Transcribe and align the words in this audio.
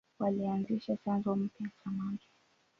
Walianzisha 0.19 0.97
chanzo 0.97 1.35
mpya 1.35 1.67
cha 1.83 1.91
maji. 1.91 2.27